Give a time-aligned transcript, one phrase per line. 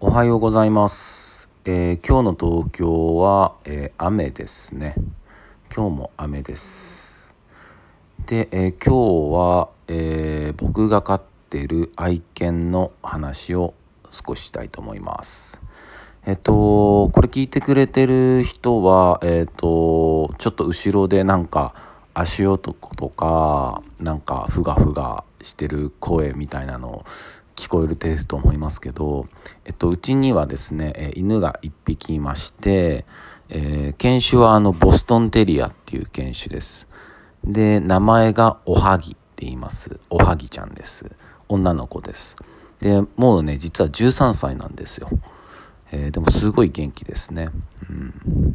[0.00, 1.50] おはようございます。
[1.64, 4.94] えー今日の東京は、えー雨ですね。
[5.74, 7.34] 今日も雨です。
[8.24, 13.74] で、えー今日は、えー僕が飼ってる愛犬の話を
[14.12, 15.60] 少ししたいと思います。
[16.24, 21.74] えっと、これ聞いてくれてる人は、えっと、ちょっと後ろでなんか
[22.14, 27.04] 足音とか、なんかふがふがしてる声みたいなの
[27.58, 29.26] 聞こえるてると思いますけど、
[29.64, 33.04] えっと、うちにはですね、え犬が一匹いまして、
[33.48, 36.88] えー犬種はあの、ボストンテリアっていう犬種です。
[37.42, 39.98] で、名前がおはぎって言います。
[40.08, 41.16] おはぎちゃんです。
[41.48, 42.36] 女の子です。
[42.80, 45.08] で、もうね、実は13歳なんですよ。
[45.90, 47.48] えーでもすごい元気ですね。
[47.90, 48.54] うん。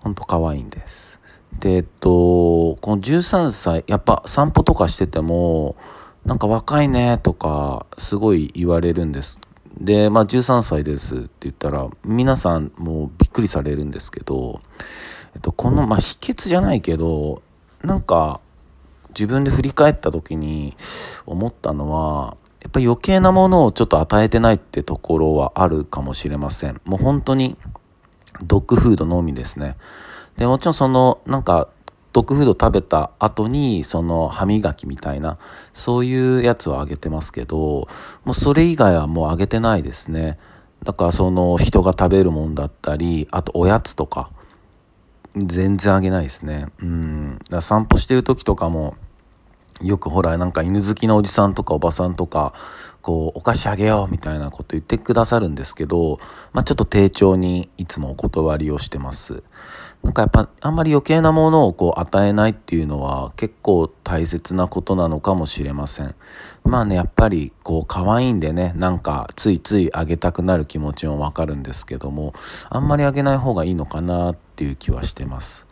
[0.00, 1.20] ほんと可愛いんです。
[1.58, 5.74] で、えっと、この13歳、やっぱ散歩とかしてても、
[6.24, 9.40] なんか若いねとか、すごい言われるんです。
[9.80, 14.60] で、まあ13歳ですって言ったら、皆さんもうびっくりされるんですけど、
[15.34, 17.42] えっと、この、まあ秘訣じゃないけど、
[17.82, 18.40] なんか、
[19.08, 20.76] 自分で振り返った時に
[21.26, 26.80] 思ったのは、やっぱり余計なものをちょっと与えてないってところはあるかもしれません。
[26.84, 27.56] もう本当に
[28.44, 29.76] ドッグフードのみですね。
[30.36, 31.68] で、もちろんその、なんか、
[32.12, 35.38] ドッグフード食べた後に、その歯磨きみたいな、
[35.72, 37.88] そういうやつはあげてますけど、
[38.24, 40.38] もうそれ以外はもうあげてないですね。
[40.84, 44.30] だからその人が食べるもんだったり、あとおやつとか、
[45.34, 46.66] 全然あげないですね。
[46.82, 47.38] うん。
[47.48, 48.96] だ散歩してる時とかも、
[49.80, 52.52] よくほら、なんか犬好きなおじさんとかおばさんとか、
[53.00, 56.18] こう、お菓子あげようみたいなこと言ってくださるんですけど、
[56.52, 59.42] まあちょっと丁重にいつもお断りをしてます。
[60.02, 66.14] なんかやっぱ、あんまり余計なものをこう与えないっていうのは結構大切なことなのかもしれません。
[66.64, 72.34] まあね、やっぱりこう可愛いんでね、なんかついついあげたくなる気持ちもわかるんですけども、
[72.68, 75.66] あんまりあげない方がいいのかなっていう気はしてます。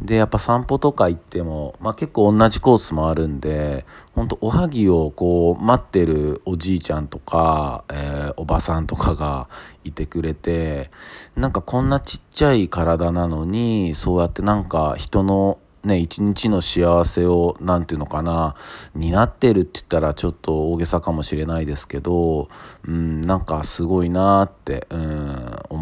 [0.00, 3.84] で、やっぱ散歩とか行っても、まあ結構同じコースもあるんで、
[4.14, 9.48] ほんとおはぎをこう待ってるおじいちゃんとか、えーおばさんとかが
[9.84, 10.90] いてくれて、
[11.34, 18.56] なんかこんなちっちゃい体なのに、そうやってなんか人のね、一日の幸せを、なんていうのかな、
[18.94, 22.48] 担ってるって言ったらちょっと大げさかもしれないですけど、
[22.86, 25.17] うん、なんかすごいなって、うん、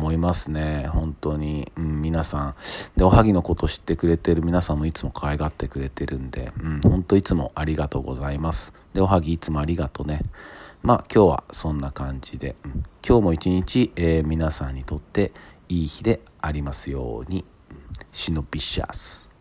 [0.07, 0.87] 思いますね。
[0.93, 1.73] 本当に。
[1.77, 2.55] うん、皆さん。
[2.97, 8.73] で、おはぎのこと知ってくれてる皆さんもいつも可愛がってくれてるんで、うん、本当いつもありがとうございます。
[8.95, 10.21] で、おはぎいつもありがとうね。
[10.83, 15.33] まあ今日はそんな感じで、うん今日も一日、えー皆さんにとって
[15.69, 17.45] いい日でありますように。
[18.13, 19.36] シノピシャス。